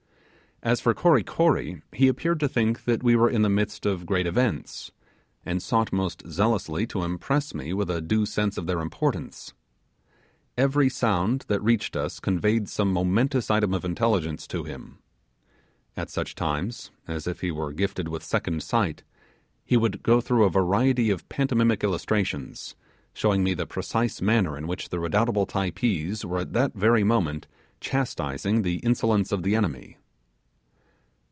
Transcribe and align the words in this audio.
As 0.63 0.79
for 0.79 0.93
Kory 0.93 1.23
Kory, 1.23 1.81
he 1.91 2.07
appeared 2.07 2.39
to 2.41 2.47
think 2.47 2.83
that 2.85 3.01
we 3.01 3.15
were 3.15 3.31
in 3.31 3.41
the 3.41 3.49
midst 3.49 3.83
of 3.87 4.05
great 4.05 4.27
events, 4.27 4.91
and 5.43 5.59
sought 5.59 5.91
most 5.91 6.21
zealously 6.29 6.85
to 6.85 7.03
impress 7.03 7.55
me 7.55 7.73
with 7.73 7.89
a 7.89 7.99
due 7.99 8.27
sense 8.27 8.59
of 8.59 8.67
their 8.67 8.79
importance. 8.79 9.55
Every 10.55 10.87
sound 10.87 11.45
that 11.47 11.63
reached 11.63 11.95
us 11.95 12.19
conveyed 12.19 12.69
some 12.69 12.93
momentous 12.93 13.49
item 13.49 13.73
of 13.73 13.83
intelligence 13.83 14.45
to 14.49 14.63
him. 14.63 14.99
At 15.97 16.11
such 16.11 16.35
times, 16.35 16.91
as 17.07 17.25
if 17.25 17.41
he 17.41 17.49
were 17.49 17.73
gifted 17.73 18.07
with 18.09 18.21
second 18.23 18.61
sight, 18.61 19.01
he 19.65 19.77
would 19.77 20.03
go 20.03 20.21
through 20.21 20.43
a 20.43 20.51
variety 20.51 21.09
of 21.09 21.27
pantomimic 21.27 21.83
illustrations, 21.83 22.75
showing 23.13 23.43
me 23.43 23.55
the 23.55 23.65
precise 23.65 24.21
manner 24.21 24.55
in 24.55 24.67
which 24.67 24.89
the 24.89 24.99
redoubtable 24.99 25.47
Typees 25.47 26.23
were 26.23 26.37
at 26.37 26.53
that 26.53 26.75
very 26.75 27.03
moment 27.03 27.47
chastising 27.79 28.61
the 28.61 28.75
insolence 28.83 29.31
of 29.31 29.41
the 29.41 29.55
enemy. 29.55 29.97